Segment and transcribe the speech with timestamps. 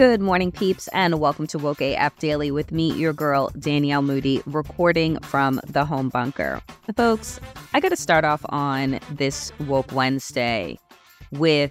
[0.00, 4.40] Good morning, peeps, and welcome to Woke AF Daily with me, your girl, Danielle Moody,
[4.46, 6.62] recording from the home bunker.
[6.96, 7.38] Folks,
[7.74, 10.78] I got to start off on this Woke Wednesday
[11.32, 11.70] with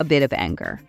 [0.00, 0.80] a bit of anger.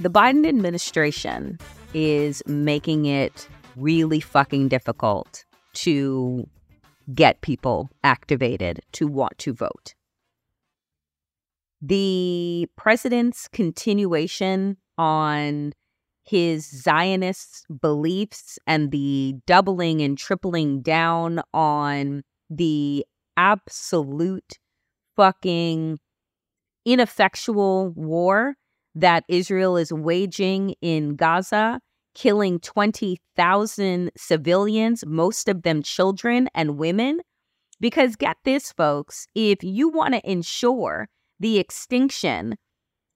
[0.00, 1.60] The Biden administration
[1.94, 6.48] is making it really fucking difficult to
[7.14, 9.94] get people activated to want to vote.
[11.80, 15.72] The president's continuation on
[16.24, 23.06] his Zionist beliefs and the doubling and tripling down on the
[23.38, 24.58] absolute
[25.16, 25.98] fucking
[26.84, 28.56] ineffectual war
[28.94, 31.80] that Israel is waging in Gaza,
[32.14, 37.20] killing 20,000 civilians, most of them children and women.
[37.80, 42.56] Because get this, folks, if you want to ensure the extinction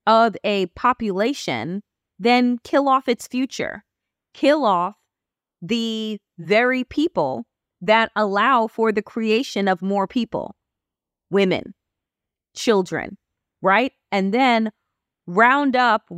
[0.07, 1.81] of a population,
[2.19, 3.83] then kill off its future.
[4.33, 4.95] Kill off
[5.61, 7.45] the very people
[7.81, 10.55] that allow for the creation of more people
[11.31, 11.73] women,
[12.55, 13.17] children,
[13.61, 13.91] right?
[14.11, 14.71] And then
[15.27, 16.09] round up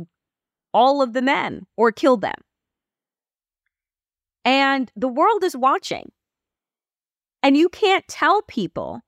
[0.72, 2.34] all of the men or kill them.
[4.44, 6.10] And the world is watching.
[7.42, 9.00] And you can't tell people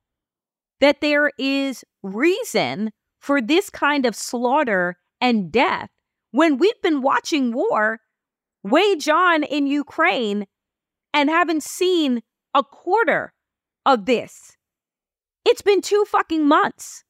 [0.81, 5.91] that there is reason for this kind of slaughter and death
[6.33, 8.01] when we've been watching war
[8.63, 10.47] wage on in Ukraine
[11.15, 12.23] and haven't seen
[12.55, 13.33] a quarter
[13.87, 14.57] of this.
[15.45, 17.05] It's been two fucking months.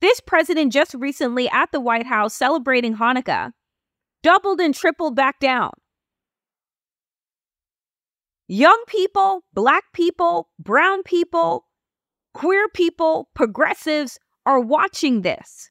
[0.00, 3.52] This president just recently at the White House celebrating Hanukkah
[4.22, 5.70] doubled and tripled back down.
[8.48, 11.66] Young people, black people, brown people,
[12.34, 15.70] queer people, progressives are watching this.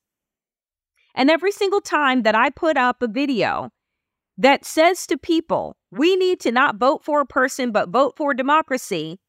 [1.16, 3.70] And every single time that I put up a video
[4.38, 8.34] that says to people, we need to not vote for a person, but vote for
[8.34, 9.20] democracy,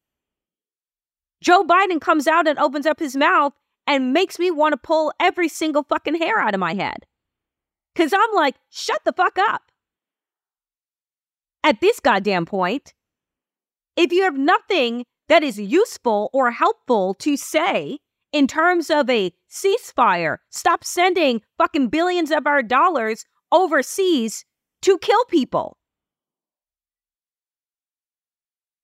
[1.41, 3.53] Joe Biden comes out and opens up his mouth
[3.85, 7.05] and makes me want to pull every single fucking hair out of my head.
[7.95, 9.61] Cause I'm like, shut the fuck up.
[11.63, 12.93] At this goddamn point,
[13.95, 17.99] if you have nothing that is useful or helpful to say
[18.35, 24.43] in terms of a ceasefire, stop sending fucking billions of our dollars overseas
[24.81, 25.77] to kill people.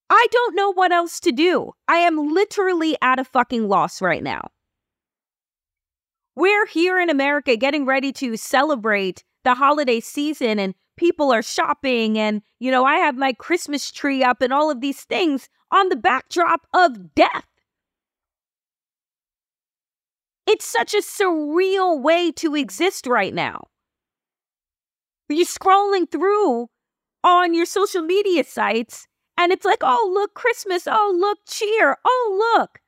[0.08, 1.72] I don't know what else to do.
[1.86, 4.48] I am literally at a fucking loss right now.
[6.34, 12.18] We're here in America getting ready to celebrate the holiday season and people are shopping
[12.18, 15.90] and you know I have my Christmas tree up and all of these things on
[15.90, 17.51] the backdrop of death.
[20.52, 23.68] It's such a surreal way to exist right now.
[25.30, 26.68] You're scrolling through
[27.24, 29.06] on your social media sites
[29.38, 30.86] and it's like, oh, look, Christmas.
[30.86, 31.96] Oh, look, cheer.
[32.04, 32.80] Oh, look.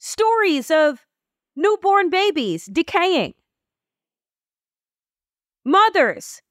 [0.00, 1.06] Stories of
[1.54, 3.34] newborn babies decaying,
[5.64, 6.42] mothers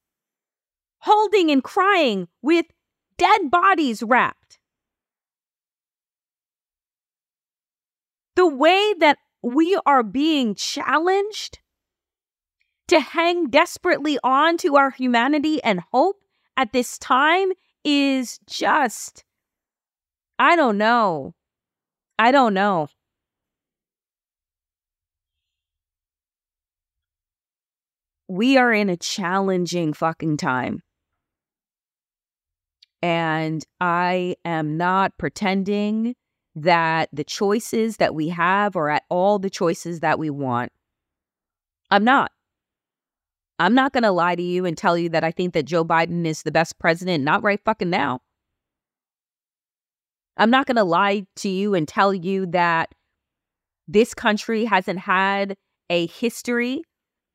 [1.00, 2.68] holding and crying with
[3.18, 4.47] dead bodies wrapped.
[8.38, 11.58] The way that we are being challenged
[12.88, 16.18] to hang desperately on to our humanity and hope
[16.56, 17.50] at this time
[17.84, 19.24] is just,
[20.38, 21.34] I don't know.
[22.20, 22.90] I don't know.
[28.28, 30.84] We are in a challenging fucking time.
[33.02, 36.14] And I am not pretending
[36.58, 40.72] that the choices that we have are at all the choices that we want.
[41.92, 42.32] I'm not.
[43.60, 45.86] I'm not going to lie to you and tell you that I think that Joe
[45.86, 48.20] Biden is the best president, not right fucking now.
[50.36, 52.94] I'm not going to lie to you and tell you that
[53.88, 55.56] this country hasn't had
[55.90, 56.84] a history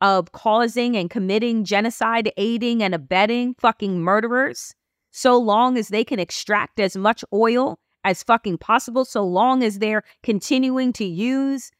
[0.01, 4.75] of causing and committing genocide, aiding and abetting fucking murderers
[5.13, 9.79] so long as they can extract as much oil as fucking possible, so long as
[9.79, 11.71] they're continuing to use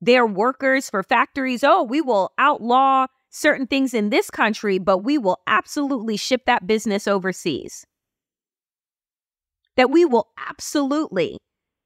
[0.00, 1.64] their workers for factories.
[1.64, 6.66] Oh, we will outlaw certain things in this country, but we will absolutely ship that
[6.66, 7.86] business overseas.
[9.76, 11.38] That we will absolutely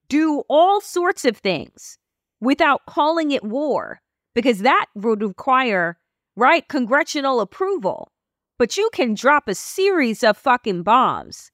[0.08, 1.98] do all sorts of things
[2.40, 4.00] without calling it war,
[4.34, 5.98] because that would require,
[6.36, 8.10] right, congressional approval.
[8.58, 11.51] But you can drop a series of fucking bombs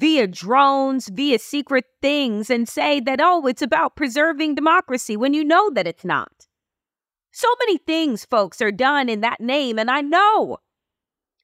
[0.00, 5.44] via drones, via secret things, and say that, oh, it's about preserving democracy when you
[5.44, 6.46] know that it's not.
[7.32, 10.56] So many things, folks, are done in that name, and I know.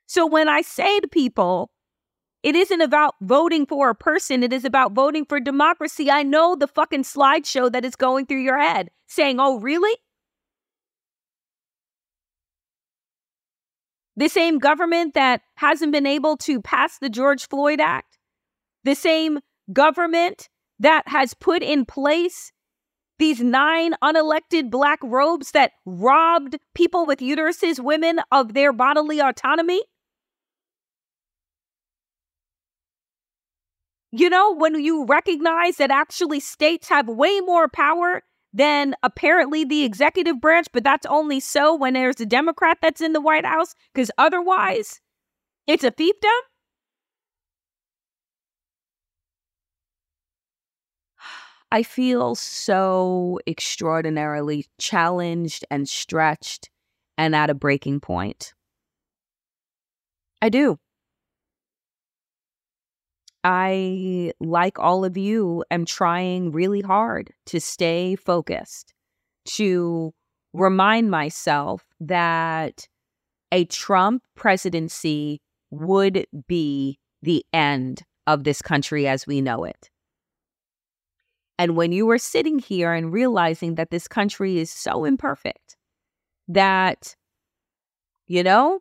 [0.06, 1.70] So when I say to people,
[2.42, 6.56] it isn't about voting for a person, it is about voting for democracy, I know
[6.56, 9.94] the fucking slideshow that is going through your head saying, oh, really?
[14.16, 18.16] The same government that hasn't been able to pass the George Floyd Act,
[18.86, 19.40] the same
[19.72, 20.48] government
[20.78, 22.52] that has put in place
[23.18, 29.82] these nine unelected black robes that robbed people with uteruses, women, of their bodily autonomy?
[34.12, 38.22] You know, when you recognize that actually states have way more power
[38.52, 43.12] than apparently the executive branch, but that's only so when there's a Democrat that's in
[43.12, 45.00] the White House, because otherwise
[45.66, 46.40] it's a fiefdom?
[51.72, 56.70] I feel so extraordinarily challenged and stretched
[57.18, 58.54] and at a breaking point.
[60.40, 60.78] I do.
[63.42, 68.92] I, like all of you, am trying really hard to stay focused,
[69.46, 70.12] to
[70.52, 72.88] remind myself that
[73.52, 75.40] a Trump presidency
[75.70, 79.90] would be the end of this country as we know it.
[81.58, 85.76] And when you are sitting here and realizing that this country is so imperfect
[86.48, 87.16] that,
[88.26, 88.80] you know,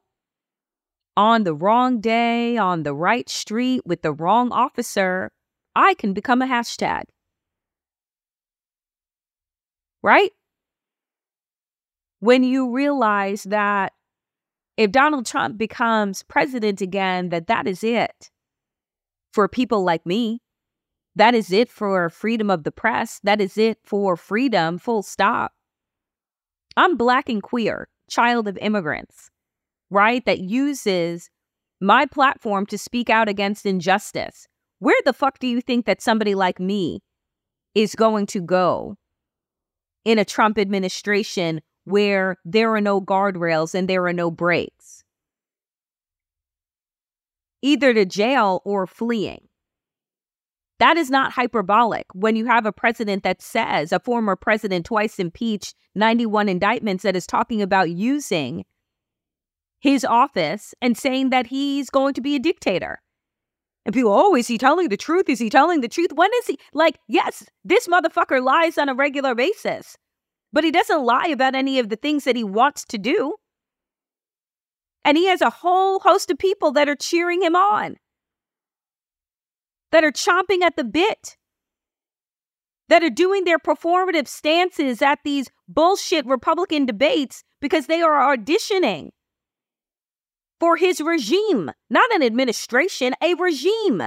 [1.17, 5.31] on the wrong day, on the right street, with the wrong officer,
[5.75, 7.03] I can become a hashtag.
[10.03, 10.31] Right?
[12.19, 13.93] When you realize that
[14.77, 18.29] if Donald Trump becomes president again, that that is it
[19.31, 20.41] for people like me
[21.15, 23.19] that is it for freedom of the press.
[23.23, 25.53] That is it for freedom, full stop.
[26.77, 29.29] I'm black and queer, child of immigrants,
[29.89, 30.25] right?
[30.25, 31.29] That uses
[31.79, 34.47] my platform to speak out against injustice.
[34.79, 37.01] Where the fuck do you think that somebody like me
[37.73, 38.97] is going to go
[40.03, 45.03] in a Trump administration where there are no guardrails and there are no brakes?
[47.61, 49.47] Either to jail or fleeing.
[50.79, 55.19] That is not hyperbolic when you have a president that says, a former president twice
[55.19, 58.65] impeached, 91 indictments, that is talking about using
[59.79, 63.01] his office and saying that he's going to be a dictator.
[63.85, 65.29] And people, oh, is he telling the truth?
[65.29, 66.11] Is he telling the truth?
[66.13, 66.57] When is he?
[66.73, 69.95] Like, yes, this motherfucker lies on a regular basis,
[70.51, 73.35] but he doesn't lie about any of the things that he wants to do.
[75.05, 77.95] And he has a whole host of people that are cheering him on
[79.95, 81.37] that are chomping at the bit,
[82.89, 89.11] that are doing their performative stances at these bullshit Republican debates because they are auditioning
[90.59, 94.01] for his regime, not an administration, a regime.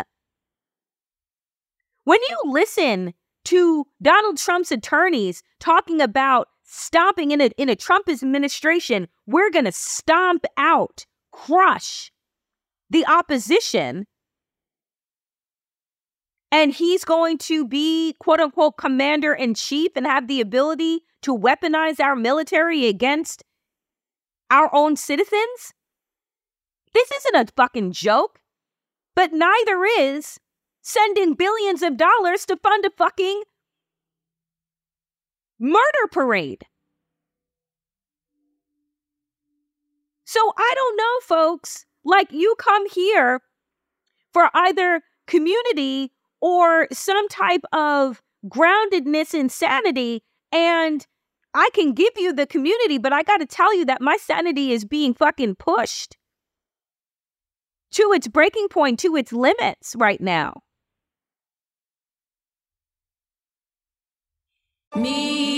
[2.04, 3.14] When you listen
[3.46, 9.64] to Donald Trump's attorneys talking about stomping in a, in a Trump administration, we're going
[9.64, 12.12] to stomp out, crush
[12.90, 14.06] the opposition
[16.50, 21.36] and he's going to be quote unquote commander in chief and have the ability to
[21.36, 23.44] weaponize our military against
[24.50, 25.72] our own citizens?
[26.94, 28.40] This isn't a fucking joke,
[29.14, 30.38] but neither is
[30.80, 33.42] sending billions of dollars to fund a fucking
[35.58, 36.64] murder parade.
[40.24, 41.84] So I don't know, folks.
[42.04, 43.40] Like, you come here
[44.32, 50.22] for either community or some type of groundedness in sanity.
[50.52, 51.06] And
[51.54, 54.72] I can give you the community, but I got to tell you that my sanity
[54.72, 56.16] is being fucking pushed
[57.92, 60.62] to its breaking point, to its limits right now.
[64.94, 65.57] Me.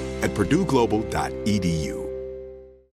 [0.21, 2.00] at purdueglobal.edu.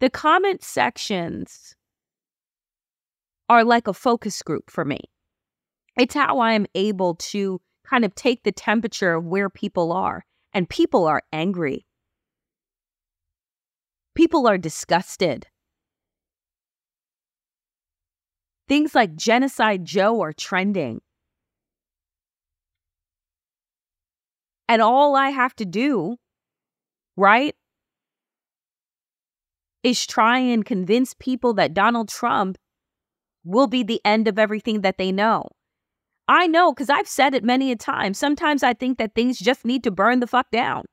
[0.00, 1.76] The comment sections
[3.48, 5.00] are like a focus group for me.
[5.98, 10.24] It's how I am able to kind of take the temperature of where people are.
[10.52, 11.86] And people are angry.
[14.16, 15.46] People are disgusted.
[18.66, 21.02] Things like Genocide Joe are trending.
[24.68, 26.16] And all I have to do,
[27.16, 27.54] right,
[29.82, 32.58] is try and convince people that Donald Trump
[33.44, 35.48] will be the end of everything that they know.
[36.28, 38.14] I know because I've said it many a time.
[38.14, 40.84] Sometimes I think that things just need to burn the fuck down.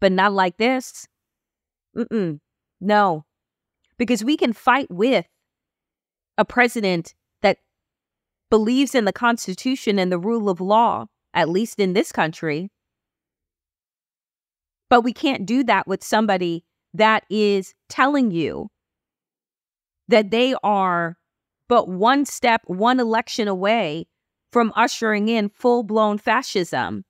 [0.00, 1.06] But not like this.
[1.96, 2.40] Mm-mm.
[2.80, 3.24] No.
[3.96, 5.26] Because we can fight with
[6.36, 7.58] a president that
[8.50, 12.70] believes in the Constitution and the rule of law, at least in this country.
[14.90, 16.64] But we can't do that with somebody
[16.98, 18.68] that is telling you
[20.08, 21.16] that they are
[21.68, 24.06] but one step, one election away
[24.52, 27.04] from ushering in full blown fascism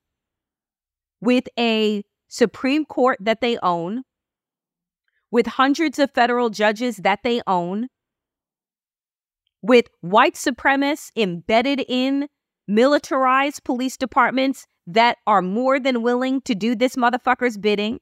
[1.21, 4.03] with a Supreme Court that they own,
[5.31, 7.87] with hundreds of federal judges that they own,
[9.61, 12.27] with white supremacists embedded in
[12.67, 17.99] militarized police departments that are more than willing to do this motherfucker's bidding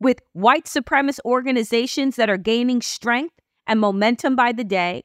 [0.00, 3.34] with white supremacist organizations that are gaining strength
[3.66, 5.02] and momentum by the day.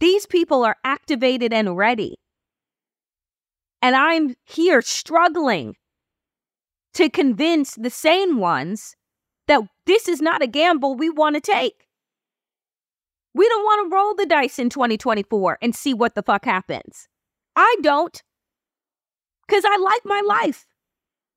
[0.00, 2.16] These people are activated and ready.
[3.80, 5.76] And I'm here struggling
[6.94, 8.96] to convince the sane ones
[9.46, 11.86] that this is not a gamble we want to take.
[13.34, 17.08] We don't want to roll the dice in 2024 and see what the fuck happens.
[17.56, 18.22] I don't.
[19.46, 20.66] Because I like my life.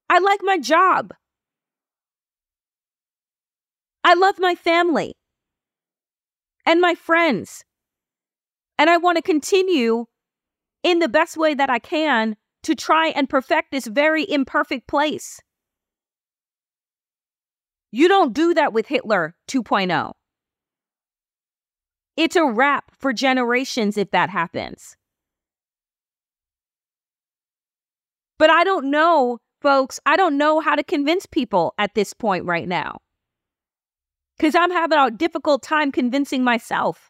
[0.09, 1.13] I like my job.
[4.03, 5.15] I love my family.
[6.67, 7.63] and my friends.
[8.77, 10.05] And I want to continue
[10.83, 15.39] in the best way that I can to try and perfect this very imperfect place.
[17.91, 20.11] You don't do that with Hitler 2.0.
[22.17, 24.97] It's a wrap for generations if that happens.
[28.37, 32.45] But I don't know, folks, I don't know how to convince people at this point
[32.45, 32.99] right now.
[34.37, 37.09] Because I'm having a difficult time convincing myself.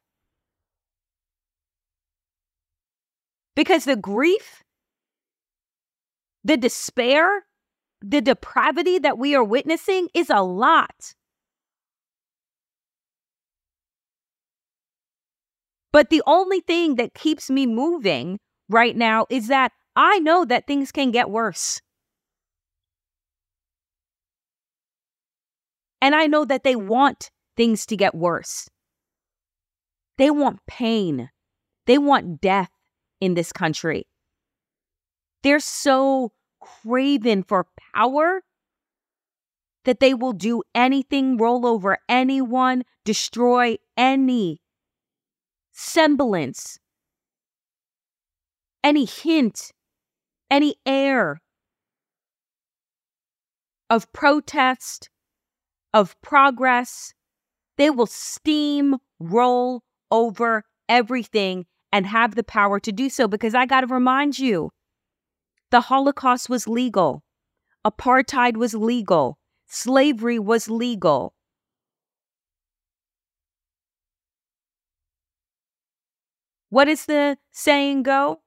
[3.55, 4.63] Because the grief,
[6.43, 7.45] the despair,
[8.01, 11.15] the depravity that we are witnessing is a lot.
[15.91, 18.39] But the only thing that keeps me moving
[18.69, 21.81] right now is that I know that things can get worse.
[26.01, 28.69] And I know that they want things to get worse.
[30.17, 31.29] They want pain.
[31.85, 32.71] They want death
[33.19, 34.07] in this country.
[35.43, 38.41] They're so craven for power
[39.85, 44.59] that they will do anything, roll over anyone, destroy any
[45.71, 46.79] semblance,
[48.83, 49.71] any hint,
[50.51, 51.41] any air
[53.89, 55.09] of protest,
[55.93, 57.13] of progress.
[57.77, 63.65] They will steam roll over everything and have the power to do so because I
[63.65, 64.71] got to remind you
[65.69, 67.23] the Holocaust was legal,
[67.85, 71.33] apartheid was legal, slavery was legal.
[76.69, 78.41] What does the saying go?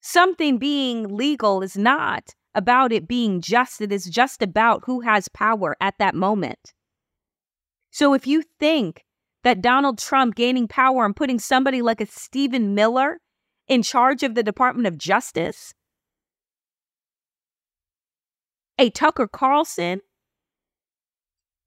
[0.00, 5.28] Something being legal is not about it being just, it is just about who has
[5.28, 6.72] power at that moment.
[7.90, 9.04] So if you think
[9.44, 13.18] that Donald Trump gaining power and putting somebody like a Stephen Miller
[13.66, 15.74] in charge of the Department of Justice,
[18.78, 20.00] a Tucker Carlson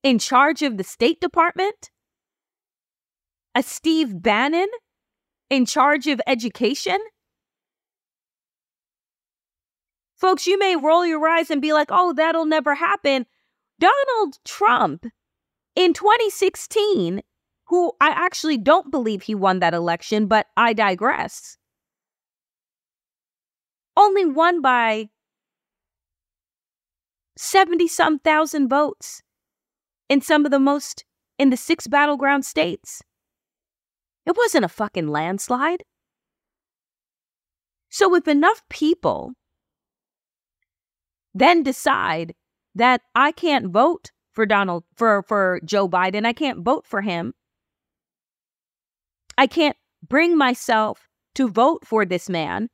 [0.04, 1.92] in charge of the State Department,
[3.54, 4.68] a Steve Bannon
[5.50, 6.98] in charge of education.
[10.22, 13.26] Folks, you may roll your eyes and be like, oh, that'll never happen.
[13.80, 15.08] Donald Trump
[15.76, 17.24] in 2016,
[17.66, 21.58] who I actually don't believe he won that election, but I digress,
[23.98, 25.10] only won by
[27.36, 29.24] 70 some thousand votes
[30.08, 31.04] in some of the most
[31.40, 33.02] in the six battleground states.
[34.28, 35.84] It wasn't a fucking landslide.
[37.90, 39.34] So if enough people
[41.34, 42.34] then decide
[42.76, 47.34] that I can't vote for Donald for for Joe Biden, I can't vote for him.
[49.38, 52.70] I can't bring myself to vote for this man.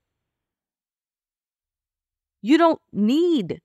[2.41, 3.61] You don't need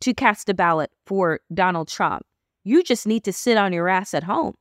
[0.00, 2.22] to cast a ballot for Donald Trump.
[2.64, 4.54] You just need to sit on your ass at home.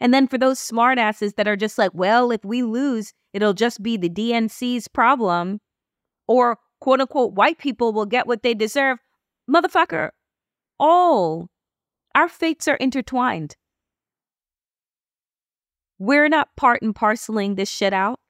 [0.00, 3.82] And then for those smartasses that are just like, well, if we lose, it'll just
[3.82, 5.60] be the DNC's problem,
[6.26, 8.98] or quote unquote, white people will get what they deserve.
[9.50, 10.10] Motherfucker,
[10.78, 11.48] all
[12.14, 13.56] our fates are intertwined.
[15.98, 18.20] We're not part and parceling this shit out.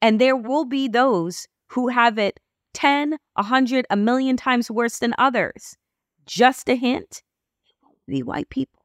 [0.00, 2.38] And there will be those who have it
[2.74, 5.76] 10, 100, a million times worse than others.
[6.26, 7.22] Just a hint
[8.06, 8.75] the white people.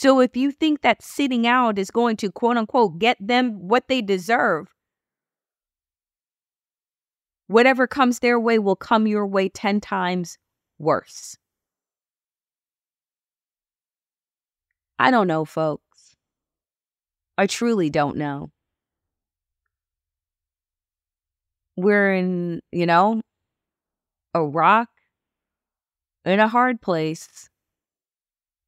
[0.00, 3.86] So if you think that sitting out is going to quote unquote get them what
[3.88, 4.68] they deserve,
[7.48, 10.38] whatever comes their way will come your way 10 times
[10.78, 11.36] worse.
[14.98, 16.16] I don't know, folks.
[17.36, 18.52] I truly don't know.
[21.76, 23.20] We're in, you know,
[24.32, 24.88] a rock
[26.24, 27.50] in a hard place.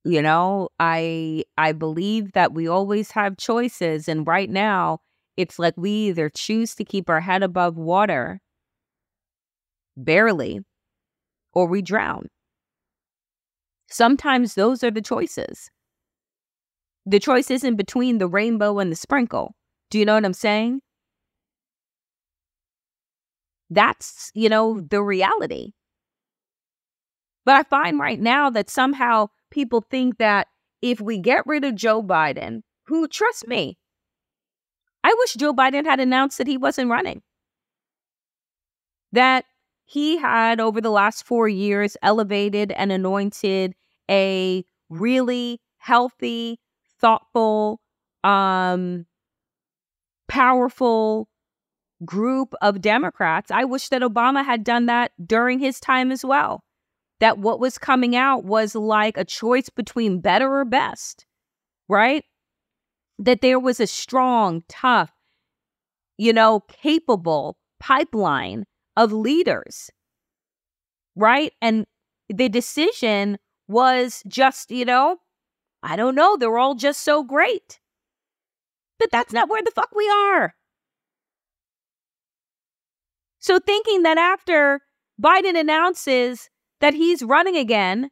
[0.05, 4.99] You know, I I believe that we always have choices and right now
[5.37, 8.41] it's like we either choose to keep our head above water
[9.97, 10.61] barely
[11.55, 12.29] or we drown.
[13.89, 15.71] Sometimes those are the choices.
[17.07, 19.55] The choice isn't between the rainbow and the sprinkle.
[19.91, 20.81] Do you know what I'm saying?
[23.71, 25.73] That's, you know, the reality.
[27.45, 30.49] But I find right now that somehow people think that
[30.81, 33.79] if we get rid of Joe Biden, who, trust me,
[35.05, 37.23] I wish Joe Biden had announced that he wasn't running.
[39.13, 39.45] That
[39.85, 43.75] he had over the last four years elevated and anointed
[44.11, 46.59] a really healthy,
[47.01, 47.81] thoughtful,
[48.25, 49.07] um,
[50.29, 51.29] powerful
[52.05, 53.51] group of Democrats.
[53.51, 56.65] I wish that Obama had done that during his time as well.
[57.23, 61.25] That what was coming out was like a choice between better or best,
[61.89, 62.25] right?
[63.17, 65.13] That there was a strong, tough,
[66.19, 68.65] you know, capable pipeline
[68.97, 69.89] of leaders,
[71.15, 71.53] right?
[71.63, 71.87] And
[72.29, 75.19] the decision was just, you know,
[75.85, 77.79] I don't know, they're all just so great.
[78.99, 80.57] But that's not where the fuck we are.
[83.39, 84.81] So, thinking that after
[85.23, 86.51] Biden announces
[86.83, 88.11] that he's running again,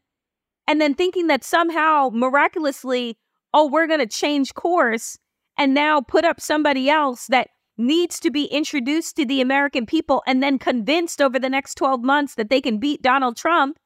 [0.66, 3.18] and then thinking that somehow miraculously,
[3.52, 5.18] oh, we're going to change course
[5.58, 10.22] and now put up somebody else that needs to be introduced to the American people
[10.26, 13.76] and then convinced over the next 12 months that they can beat Donald Trump,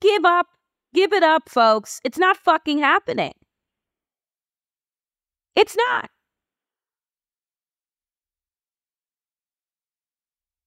[0.00, 0.46] give up.
[0.94, 2.00] Give it up, folks.
[2.04, 3.32] It's not fucking happening.
[5.56, 6.10] It's not.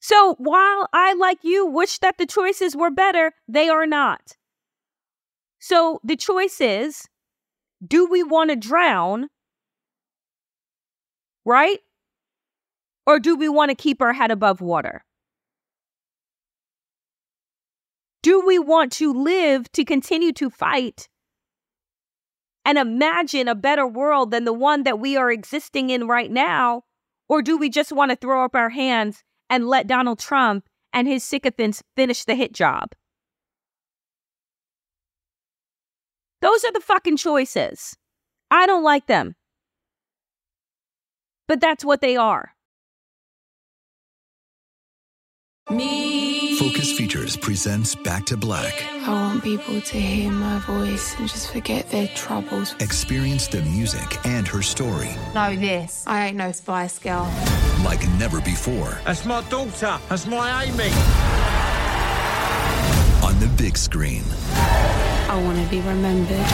[0.08, 4.38] So while I, like you, wish that the choices were better, they are not.
[5.58, 7.08] So the choice is
[7.84, 9.30] do we want to drown?
[11.44, 11.80] Right?
[13.08, 15.04] Or do we want to keep our head above water?
[18.22, 21.10] Do we want to live to continue to fight
[22.64, 26.84] and imagine a better world than the one that we are existing in right now?
[27.28, 31.08] Or do we just want to throw up our hands and let Donald Trump and
[31.08, 32.90] his sycophants finish the hit job.
[36.42, 37.96] Those are the fucking choices.
[38.52, 39.36] I don't like them.
[41.48, 42.52] But that's what they are.
[45.70, 46.58] Me.
[46.60, 48.86] Focus Features presents Back to Black.
[49.08, 52.76] I want people to hear my voice and just forget their troubles.
[52.80, 55.10] Experience the music and her story.
[55.34, 56.04] Know this.
[56.08, 57.26] I ain't no Spice Girl.
[57.84, 59.00] Like never before.
[59.06, 60.00] That's my daughter.
[60.10, 60.92] That's my Amy.
[63.26, 64.24] On the big screen.
[64.54, 66.46] I want to be remembered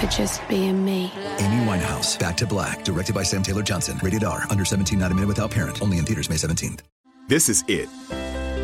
[0.00, 1.12] for just being me.
[1.38, 3.98] Amy Winehouse, Back to Black, directed by Sam Taylor Johnson.
[4.02, 5.82] Rated R, under 17, not a minute without parent.
[5.82, 6.80] Only in theaters May 17th.
[7.28, 7.88] This is it.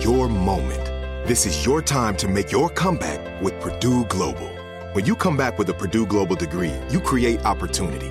[0.02, 0.84] Your moment.
[1.26, 4.48] This is your time to make your comeback with Purdue Global.
[4.92, 8.10] When you come back with a Purdue Global degree, you create opportunity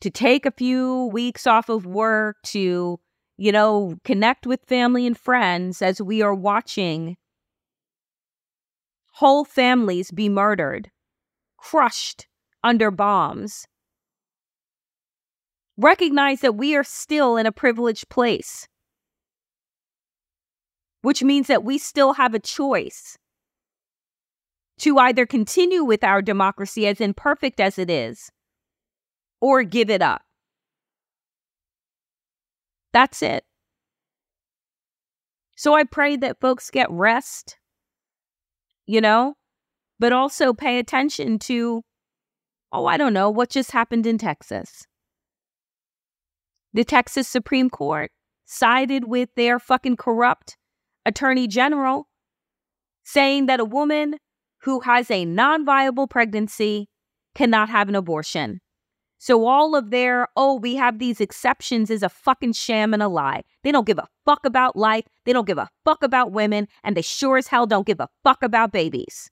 [0.00, 2.98] to take a few weeks off of work, to,
[3.36, 7.16] you know, connect with family and friends as we are watching
[9.16, 10.90] whole families be murdered,
[11.56, 12.26] crushed
[12.62, 13.66] under bombs.
[15.78, 18.68] Recognize that we are still in a privileged place,
[21.00, 23.16] which means that we still have a choice
[24.78, 28.30] to either continue with our democracy as imperfect as it is
[29.46, 30.22] or give it up.
[32.92, 33.44] That's it.
[35.56, 37.56] So I pray that folks get rest,
[38.88, 39.34] you know,
[40.00, 41.82] but also pay attention to,
[42.72, 44.84] oh, I don't know, what just happened in Texas.
[46.74, 48.10] The Texas Supreme Court
[48.46, 50.56] sided with their fucking corrupt
[51.04, 52.08] attorney general
[53.04, 54.16] saying that a woman
[54.62, 56.88] who has a non viable pregnancy
[57.36, 58.60] cannot have an abortion.
[59.18, 63.08] So all of their, oh, we have these exceptions is a fucking sham and a
[63.08, 63.42] lie.
[63.62, 65.06] They don't give a fuck about life.
[65.24, 66.68] They don't give a fuck about women.
[66.84, 69.30] And they sure as hell don't give a fuck about babies.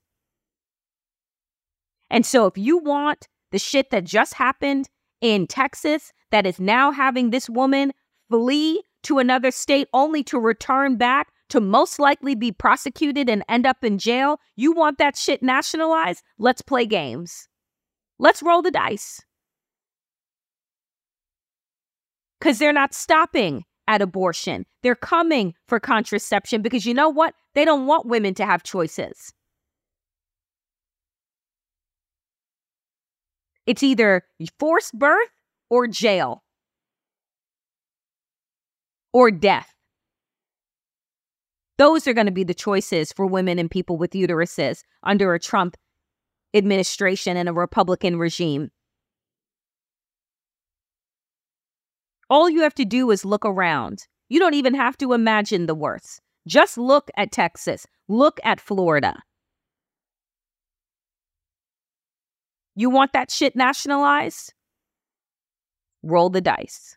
[2.11, 4.89] And so if you want the shit that just happened
[5.21, 7.93] in Texas that is now having this woman
[8.31, 13.67] flee to another state only to return back to most likely be prosecuted and end
[13.67, 16.23] up in jail, you want that shit nationalized?
[16.39, 17.49] Let's play games.
[18.19, 19.21] Let's roll the dice.
[22.45, 24.67] Because they're not stopping at abortion.
[24.83, 27.33] They're coming for contraception because you know what?
[27.55, 29.33] They don't want women to have choices.
[33.65, 34.25] It's either
[34.59, 35.31] forced birth
[35.71, 36.45] or jail
[39.15, 39.73] or death.
[41.79, 45.41] Those are going to be the choices for women and people with uteruses under a
[45.41, 45.79] Trump
[46.53, 48.71] administration and a Republican regime.
[52.35, 54.09] All you have to do is look around.
[54.29, 56.21] You don't even have to imagine the worst.
[56.49, 59.23] Just look at Texas, look at Florida.
[62.75, 64.53] You want that shit nationalized?
[66.03, 66.97] Roll the dice.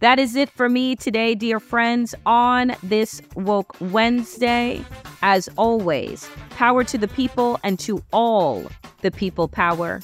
[0.00, 4.84] That is it for me today, dear friends, on this Woke Wednesday.
[5.22, 8.66] As always, power to the people and to all
[9.00, 10.02] the people power.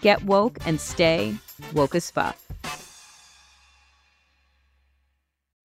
[0.00, 1.34] Get woke and stay
[1.74, 2.38] woke as fuck.